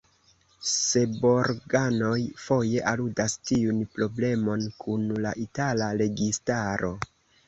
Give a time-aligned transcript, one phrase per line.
[0.67, 2.15] Seborganoj
[2.45, 6.91] foje aludas tiun problemon kun la itala registaro.